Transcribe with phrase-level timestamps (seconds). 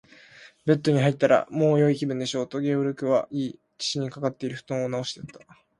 [0.65, 5.41] 「ベッドに入ったら、もうよい気分でしょう？」と、ゲオルクは言い、父にかかっているふとんをなおしてやった。